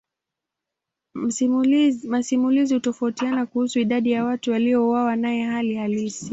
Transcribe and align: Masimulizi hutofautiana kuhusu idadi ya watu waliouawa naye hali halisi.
Masimulizi 2.09 2.73
hutofautiana 2.73 3.45
kuhusu 3.45 3.79
idadi 3.79 4.11
ya 4.11 4.23
watu 4.25 4.51
waliouawa 4.51 5.15
naye 5.15 5.43
hali 5.43 5.75
halisi. 5.75 6.25